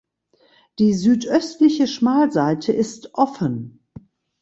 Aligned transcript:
Die 0.79 0.95
südöstliche 0.95 1.85
Schmalseite 1.85 2.73
ist 2.73 3.13
offen. 3.13 3.85